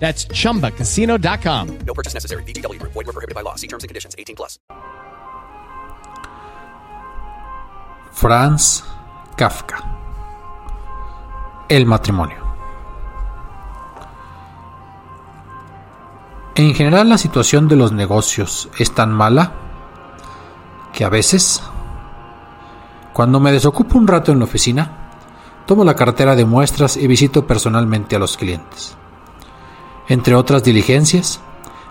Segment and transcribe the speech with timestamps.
[0.00, 1.78] That's chumbacasino.com.
[1.86, 2.42] No purchase necessary.
[2.44, 2.92] VGW Group.
[2.94, 3.54] Void were prohibited by law.
[3.54, 4.16] See terms and conditions.
[4.18, 4.58] 18 plus.
[8.12, 8.84] Franz
[9.36, 9.84] Kafka.
[11.68, 12.50] El matrimonio.
[16.56, 19.52] En general la situación de los negocios es tan mala
[20.92, 21.62] que a veces,
[23.12, 25.10] cuando me desocupo un rato en la oficina,
[25.66, 28.96] tomo la cartera de muestras y visito personalmente a los clientes.
[30.10, 31.40] Entre otras diligencias,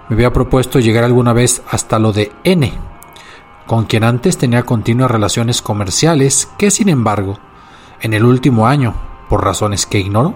[0.10, 2.74] me había propuesto llegar alguna vez hasta lo de N,
[3.66, 7.40] con quien antes tenía continuas relaciones comerciales que, sin embargo,
[8.02, 8.94] en el último año,
[9.30, 10.36] por razones que ignoro,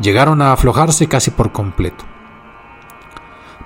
[0.00, 2.06] llegaron a aflojarse casi por completo.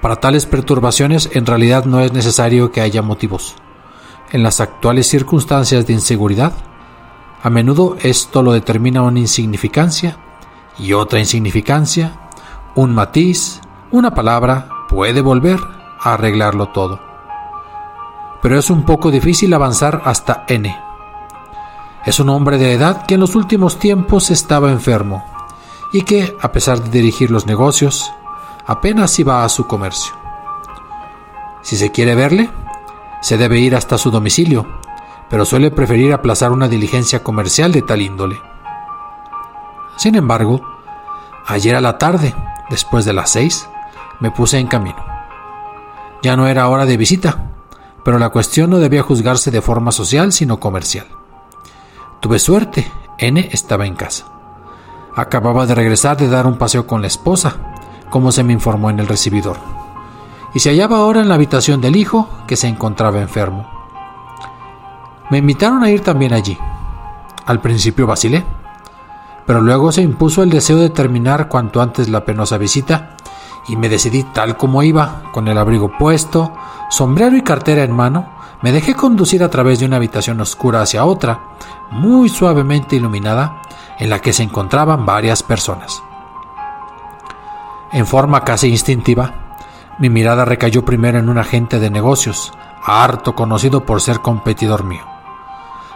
[0.02, 3.54] Para tales perturbaciones en realidad no es necesario que haya motivos.
[4.32, 6.54] En las actuales circunstancias de inseguridad,
[7.44, 10.16] a menudo esto lo determina una insignificancia
[10.76, 12.27] y otra insignificancia,
[12.78, 15.58] un matiz, una palabra puede volver
[16.00, 17.00] a arreglarlo todo.
[18.40, 20.80] Pero es un poco difícil avanzar hasta N.
[22.06, 25.24] Es un hombre de edad que en los últimos tiempos estaba enfermo
[25.92, 28.12] y que, a pesar de dirigir los negocios,
[28.64, 30.12] apenas iba a su comercio.
[31.62, 32.48] Si se quiere verle,
[33.22, 34.68] se debe ir hasta su domicilio,
[35.28, 38.40] pero suele preferir aplazar una diligencia comercial de tal índole.
[39.96, 40.60] Sin embargo,
[41.44, 42.36] ayer a la tarde,
[42.70, 43.68] después de las seis,
[44.20, 45.04] me puse en camino.
[46.22, 47.52] Ya no era hora de visita,
[48.04, 51.06] pero la cuestión no debía juzgarse de forma social, sino comercial.
[52.20, 54.24] Tuve suerte, N estaba en casa.
[55.14, 57.56] Acababa de regresar de dar un paseo con la esposa,
[58.10, 59.58] como se me informó en el recibidor,
[60.54, 63.68] y se hallaba ahora en la habitación del hijo, que se encontraba enfermo.
[65.30, 66.56] Me invitaron a ir también allí.
[67.46, 68.44] Al principio vacilé,
[69.48, 73.16] pero luego se impuso el deseo de terminar cuanto antes la penosa visita
[73.66, 76.52] y me decidí tal como iba, con el abrigo puesto,
[76.90, 78.28] sombrero y cartera en mano,
[78.60, 81.40] me dejé conducir a través de una habitación oscura hacia otra,
[81.90, 83.62] muy suavemente iluminada,
[83.98, 86.02] en la que se encontraban varias personas.
[87.90, 89.56] En forma casi instintiva,
[89.98, 92.52] mi mirada recayó primero en un agente de negocios,
[92.84, 95.06] harto conocido por ser competidor mío.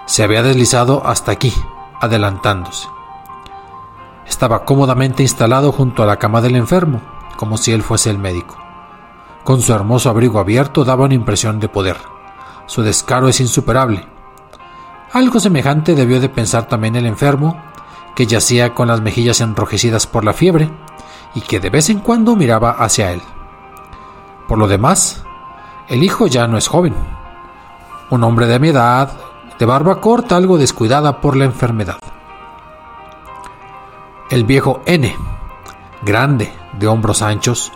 [0.07, 1.53] Se había deslizado hasta aquí,
[2.01, 2.89] adelantándose.
[4.43, 7.01] Estaba cómodamente instalado junto a la cama del enfermo,
[7.37, 8.57] como si él fuese el médico.
[9.45, 11.97] Con su hermoso abrigo abierto daba una impresión de poder.
[12.67, 14.05] Su descaro es insuperable.
[15.13, 17.63] Algo semejante debió de pensar también el enfermo,
[18.17, 20.73] que yacía con las mejillas enrojecidas por la fiebre
[21.37, 23.23] y que de vez en cuando miraba hacia él.
[24.49, 25.23] Por lo demás,
[25.87, 26.97] el hijo ya no es joven.
[28.11, 29.13] Un hombre de mi edad,
[29.57, 31.99] de barba corta, algo descuidada por la enfermedad.
[34.33, 35.15] El viejo N,
[36.01, 37.71] grande, de hombros anchos,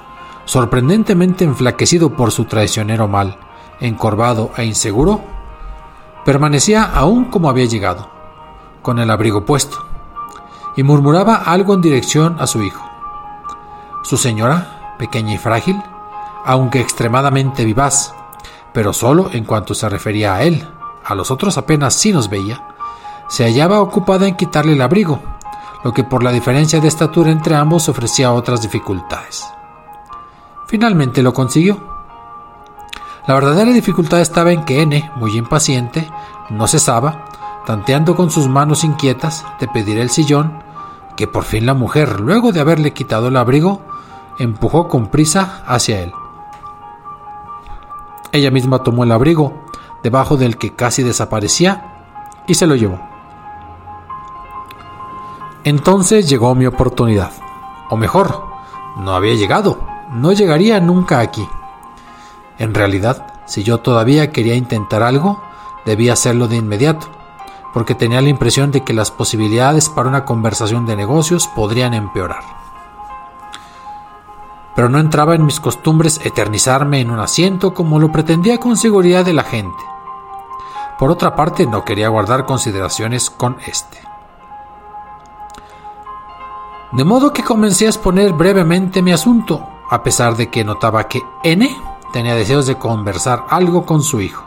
[0.47, 3.37] sorprendentemente enflaquecido por su traicionero mal,
[3.79, 5.21] encorvado e inseguro,
[6.25, 8.09] permanecía aún como había llegado,
[8.81, 9.85] con el abrigo puesto,
[10.77, 12.83] y murmuraba algo en dirección a su hijo.
[14.03, 15.77] Su señora, pequeña y frágil,
[16.47, 18.15] aunque extremadamente vivaz,
[18.73, 20.67] pero solo en cuanto se refería a él,
[21.05, 22.67] a los otros apenas sí nos veía,
[23.29, 25.36] se hallaba ocupada en quitarle el abrigo,
[25.87, 29.45] lo que por la diferencia de estatura entre ambos ofrecía otras dificultades.
[30.67, 31.79] Finalmente lo consiguió.
[33.29, 36.11] La verdadera dificultad estaba en que N, muy impaciente,
[36.51, 37.27] no cesaba,
[37.67, 40.61] tanteando con sus manos inquietas, de pedir el sillón,
[41.17, 43.81] que por fin la mujer, luego de haberle quitado el abrigo,
[44.41, 46.13] empujó con prisa hacia él.
[48.33, 49.55] Ella misma tomó el abrigo,
[50.03, 52.99] debajo del que casi desaparecía, y se lo llevó.
[55.67, 57.33] Entonces llegó mi oportunidad.
[57.91, 58.45] O mejor,
[58.99, 59.81] no había llegado,
[60.13, 61.45] no llegaría nunca aquí.
[62.57, 65.43] En realidad, si yo todavía quería intentar algo,
[65.85, 67.09] debía hacerlo de inmediato,
[67.75, 72.45] porque tenía la impresión de que las posibilidades para una conversación de negocios podrían empeorar.
[74.77, 79.25] Pero no entraba en mis costumbres eternizarme en un asiento como lo pretendía con seguridad
[79.25, 79.83] de la gente.
[80.97, 83.99] Por otra parte, no quería guardar consideraciones con este.
[86.93, 91.21] De modo que comencé a exponer brevemente mi asunto, a pesar de que notaba que
[91.43, 91.69] N
[92.13, 94.45] tenía deseos de conversar algo con su hijo.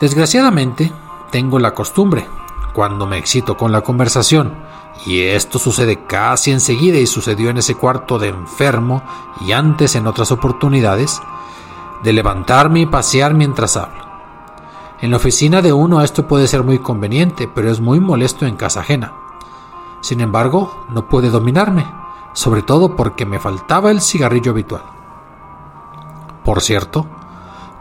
[0.00, 0.92] Desgraciadamente,
[1.30, 2.26] tengo la costumbre,
[2.72, 4.54] cuando me excito con la conversación,
[5.04, 9.02] y esto sucede casi enseguida y sucedió en ese cuarto de enfermo
[9.40, 11.20] y antes en otras oportunidades,
[12.04, 14.04] de levantarme y pasear mientras hablo.
[15.00, 18.56] En la oficina de uno esto puede ser muy conveniente, pero es muy molesto en
[18.56, 19.23] casa ajena.
[20.04, 21.86] Sin embargo, no pude dominarme,
[22.34, 24.82] sobre todo porque me faltaba el cigarrillo habitual.
[26.44, 27.06] Por cierto,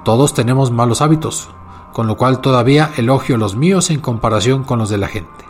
[0.05, 1.49] todos tenemos malos hábitos,
[1.91, 5.43] con lo cual todavía elogio los míos en comparación con los de la gente.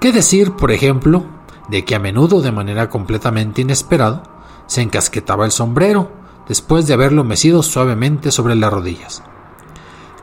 [0.00, 1.24] ¿Qué decir, por ejemplo,
[1.68, 4.22] de que a menudo, de manera completamente inesperada,
[4.66, 6.10] se encasquetaba el sombrero
[6.48, 9.22] después de haberlo mecido suavemente sobre las rodillas?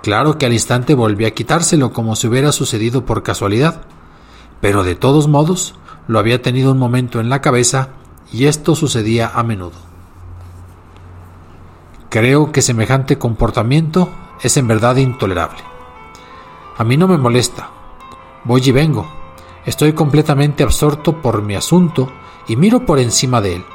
[0.01, 3.83] Claro que al instante volví a quitárselo como si hubiera sucedido por casualidad,
[4.61, 5.75] pero de todos modos
[6.07, 7.89] lo había tenido un momento en la cabeza
[8.31, 9.87] y esto sucedía a menudo.
[12.09, 14.09] Creo que semejante comportamiento
[14.41, 15.59] es en verdad intolerable.
[16.77, 17.69] A mí no me molesta.
[18.43, 19.07] Voy y vengo.
[19.65, 22.09] Estoy completamente absorto por mi asunto
[22.47, 23.65] y miro por encima de él.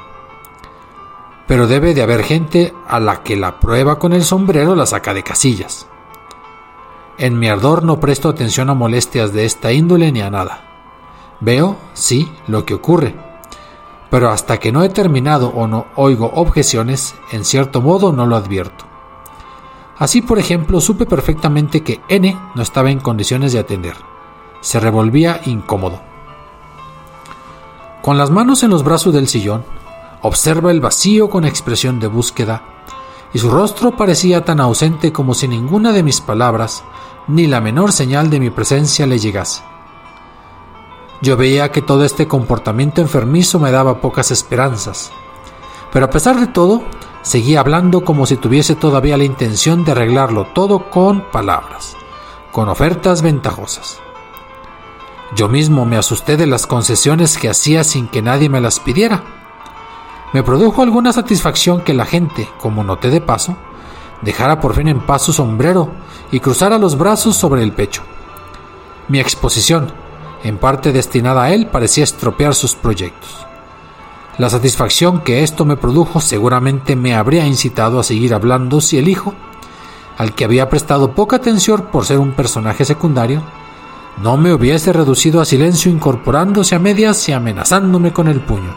[1.47, 5.13] Pero debe de haber gente a la que la prueba con el sombrero la saca
[5.13, 5.87] de casillas.
[7.17, 10.72] En mi ardor no presto atención a molestias de esta índole ni a nada.
[11.39, 13.15] Veo, sí, lo que ocurre,
[14.13, 18.35] pero hasta que no he terminado o no oigo objeciones, en cierto modo no lo
[18.35, 18.85] advierto.
[19.97, 23.95] Así, por ejemplo, supe perfectamente que N no estaba en condiciones de atender.
[24.61, 25.99] Se revolvía incómodo.
[28.03, 29.65] Con las manos en los brazos del sillón,
[30.21, 32.61] observa el vacío con expresión de búsqueda,
[33.33, 36.83] y su rostro parecía tan ausente como si ninguna de mis palabras,
[37.27, 39.63] ni la menor señal de mi presencia le llegase.
[41.23, 45.13] Yo veía que todo este comportamiento enfermizo me daba pocas esperanzas.
[45.93, 46.83] Pero a pesar de todo,
[47.21, 51.95] seguía hablando como si tuviese todavía la intención de arreglarlo todo con palabras,
[52.51, 54.01] con ofertas ventajosas.
[55.33, 59.23] Yo mismo me asusté de las concesiones que hacía sin que nadie me las pidiera.
[60.33, 63.55] Me produjo alguna satisfacción que la gente, como noté de paso,
[64.23, 65.89] dejara por fin en paz su sombrero
[66.33, 68.01] y cruzara los brazos sobre el pecho.
[69.07, 70.02] Mi exposición,
[70.43, 73.47] en parte destinada a él, parecía estropear sus proyectos.
[74.37, 79.07] La satisfacción que esto me produjo seguramente me habría incitado a seguir hablando si el
[79.07, 79.33] hijo,
[80.17, 83.41] al que había prestado poca atención por ser un personaje secundario,
[84.21, 88.75] no me hubiese reducido a silencio incorporándose a medias y amenazándome con el puño.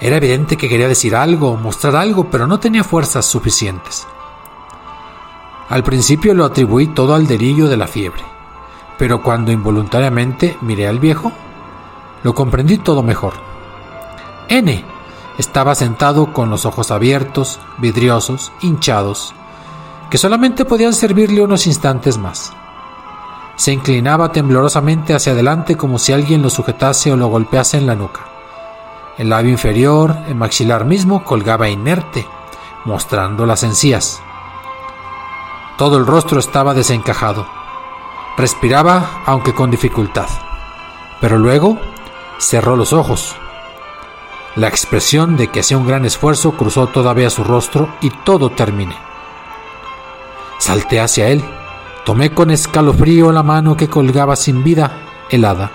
[0.00, 4.06] Era evidente que quería decir algo mostrar algo, pero no tenía fuerzas suficientes.
[5.68, 8.35] Al principio lo atribuí todo al delirio de la fiebre
[8.98, 11.32] pero cuando involuntariamente miré al viejo,
[12.22, 13.34] lo comprendí todo mejor.
[14.48, 14.84] N
[15.38, 19.34] estaba sentado con los ojos abiertos, vidriosos, hinchados,
[20.10, 22.52] que solamente podían servirle unos instantes más.
[23.56, 27.94] Se inclinaba temblorosamente hacia adelante como si alguien lo sujetase o lo golpease en la
[27.94, 28.20] nuca.
[29.18, 32.26] El labio inferior, el maxilar mismo, colgaba inerte,
[32.84, 34.20] mostrando las encías.
[35.78, 37.55] Todo el rostro estaba desencajado
[38.36, 40.28] Respiraba, aunque con dificultad.
[41.20, 41.78] Pero luego
[42.38, 43.34] cerró los ojos.
[44.56, 48.96] La expresión de que hacía un gran esfuerzo cruzó todavía su rostro y todo terminé.
[50.58, 51.44] Salté hacia él,
[52.04, 54.98] tomé con escalofrío la mano que colgaba sin vida,
[55.30, 55.70] helada.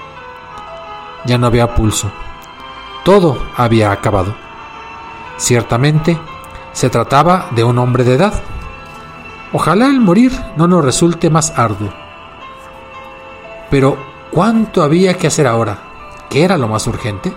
[1.25, 2.11] Ya no había pulso.
[3.03, 4.35] Todo había acabado.
[5.37, 6.19] Ciertamente,
[6.71, 8.33] se trataba de un hombre de edad.
[9.53, 12.00] Ojalá el morir no nos resulte más arduo.
[13.71, 13.97] Pero,
[14.31, 15.81] ¿cuánto había que hacer ahora?
[16.29, 17.33] ¿Qué era lo más urgente?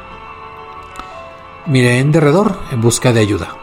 [1.67, 3.57] Miré en derredor en busca de ayuda,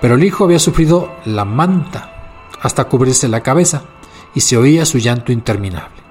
[0.00, 3.84] Pero el hijo había sufrido la manta hasta cubrirse la cabeza
[4.34, 6.02] y se oía su llanto interminable.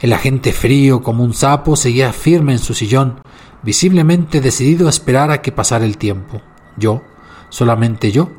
[0.00, 3.20] El agente frío como un sapo seguía firme en su sillón,
[3.62, 6.40] visiblemente decidido a esperar a que pasara el tiempo.
[6.76, 7.02] Yo,
[7.50, 8.30] solamente yo,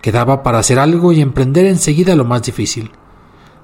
[0.00, 2.90] quedaba para hacer algo y emprender enseguida lo más difícil,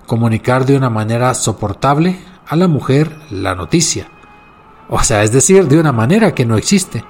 [0.08, 4.08] comunicar de una manera soportable a la mujer la noticia,
[4.88, 7.04] o sea, es decir, de una manera que no existe.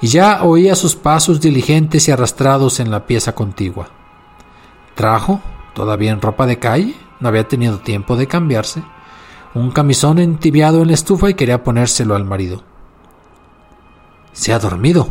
[0.00, 3.88] Y ya oía sus pasos diligentes y arrastrados en la pieza contigua.
[4.94, 5.40] Trajo,
[5.74, 8.84] todavía en ropa de calle, no había tenido tiempo de cambiarse,
[9.52, 12.62] un camisón entibiado en la estufa y quería ponérselo al marido.
[14.32, 15.08] Se ha dormido,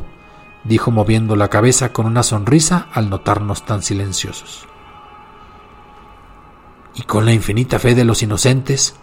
[0.64, 4.71] dijo moviendo la cabeza con una sonrisa al notarnos tan silenciosos.
[6.96, 8.96] Y con la infinita fe de los inocentes,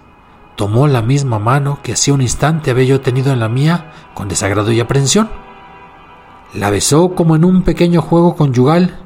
[0.56, 4.28] tomó la misma mano que hacía un instante había yo tenido en la mía con
[4.28, 5.30] desagrado y aprensión.
[6.54, 9.00] La besó como en un pequeño juego conyugal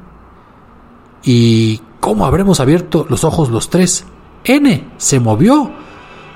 [1.23, 4.03] y ¿Cómo habremos abierto los ojos los tres?
[4.43, 5.71] N se movió,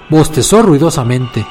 [0.10, 1.46] bostezó ruidosamente,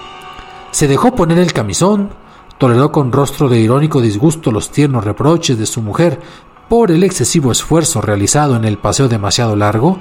[0.70, 2.08] se dejó poner el camisón,
[2.56, 6.18] toleró con rostro de irónico disgusto los tiernos reproches de su mujer
[6.66, 9.98] por el excesivo esfuerzo realizado en el paseo demasiado largo,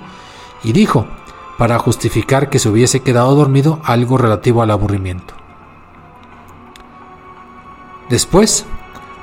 [0.66, 1.06] y dijo,
[1.58, 5.34] para justificar que se hubiese quedado dormido, algo relativo al aburrimiento.
[8.10, 8.66] Después,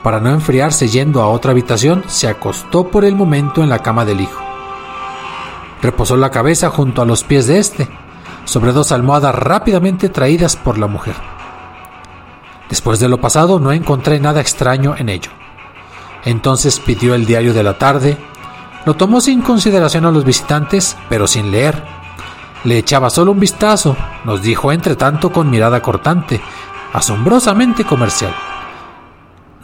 [0.02, 4.04] para no enfriarse yendo a otra habitación, se acostó por el momento en la cama
[4.04, 4.42] del hijo.
[5.82, 7.88] Reposó la cabeza junto a los pies de éste,
[8.44, 11.14] sobre dos almohadas rápidamente traídas por la mujer.
[12.68, 15.30] Después de lo pasado no encontré nada extraño en ello.
[16.24, 18.16] Entonces pidió el diario de la tarde,
[18.84, 21.82] lo tomó sin consideración a los visitantes, pero sin leer.
[22.64, 26.40] Le echaba solo un vistazo, nos dijo entre tanto con mirada cortante,
[26.92, 28.34] asombrosamente comercial.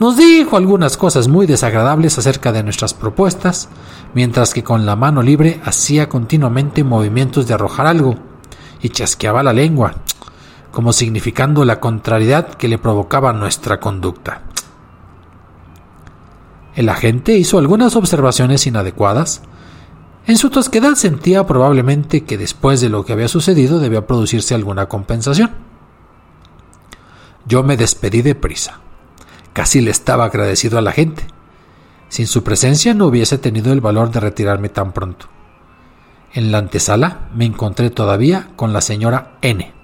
[0.01, 3.69] Nos dijo algunas cosas muy desagradables acerca de nuestras propuestas,
[4.15, 8.15] mientras que con la mano libre hacía continuamente movimientos de arrojar algo
[8.81, 9.95] y chasqueaba la lengua,
[10.71, 14.43] como significando la contrariedad que le provocaba nuestra conducta.
[16.79, 19.43] El agente hizo algunas observaciones inadecuadas.
[20.29, 24.87] En su tosquedad sentía probablemente que después de lo que había sucedido debía producirse alguna
[24.87, 25.51] compensación.
[27.47, 28.79] Yo me despedí de prisa.
[29.53, 31.27] Casi le estaba agradecido a la gente.
[32.11, 35.27] Sin su presencia no hubiese tenido el valor de retirarme tan pronto.
[36.33, 39.75] En la antesala me encontré todavía con la señora N.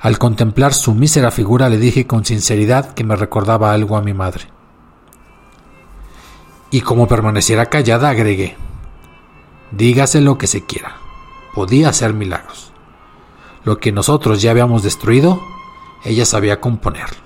[0.00, 4.12] Al contemplar su mísera figura le dije con sinceridad que me recordaba algo a mi
[4.12, 4.46] madre.
[6.70, 8.56] Y como permaneciera callada agregué,
[9.72, 10.96] dígase lo que se quiera,
[11.54, 12.72] podía hacer milagros.
[13.64, 15.40] Lo que nosotros ya habíamos destruido,
[16.04, 17.18] ella sabía componerlo.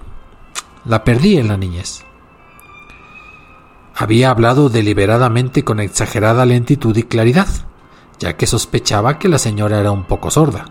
[0.84, 2.04] La perdí en la niñez.
[3.94, 7.48] Había hablado deliberadamente con exagerada lentitud y claridad,
[8.18, 10.64] ya que sospechaba que la señora era un poco sorda.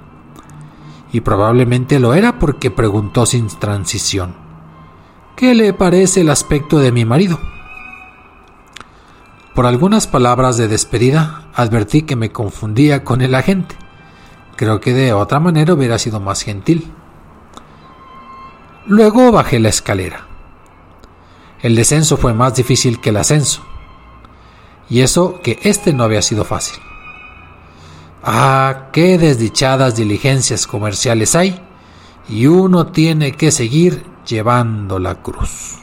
[1.13, 4.35] Y probablemente lo era porque preguntó sin transición.
[5.35, 7.39] ¿Qué le parece el aspecto de mi marido?
[9.53, 13.75] Por algunas palabras de despedida advertí que me confundía con el agente.
[14.55, 16.91] Creo que de otra manera hubiera sido más gentil.
[18.87, 20.27] Luego bajé la escalera.
[21.61, 23.63] El descenso fue más difícil que el ascenso.
[24.89, 26.79] Y eso que este no había sido fácil.
[28.23, 31.61] Ah, qué desdichadas diligencias comerciales hay,
[32.27, 35.82] y uno tiene que seguir llevando la cruz.